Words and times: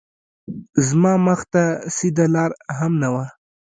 زما 0.87 1.13
مخ 1.25 1.41
ته 1.53 1.63
سیده 1.95 2.25
لار 2.35 2.51
هم 2.77 2.91
نه 3.01 3.09
وه 3.13 3.25